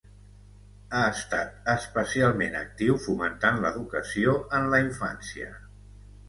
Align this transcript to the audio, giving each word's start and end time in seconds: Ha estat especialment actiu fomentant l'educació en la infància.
Ha 0.93 1.01
estat 1.09 1.69
especialment 1.73 2.57
actiu 2.61 2.97
fomentant 3.05 3.61
l'educació 3.67 4.35
en 4.61 4.67
la 4.73 4.81
infància. 4.87 5.53